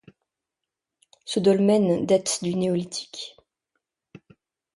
Ce 1.25 1.39
dolmen 1.39 2.07
date 2.07 2.43
du 2.43 2.55
Néolithique. 2.55 3.37